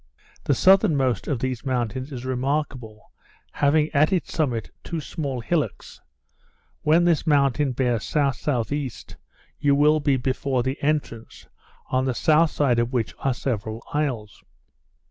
[0.45, 3.11] The southernmost of these mountains is remarkable,
[3.51, 6.01] having at its summit two small hillocks.
[6.81, 8.89] When this mountain bears S.S.E.
[9.59, 11.45] you will be before the entrance,
[11.91, 14.43] on the south side of which are several isles.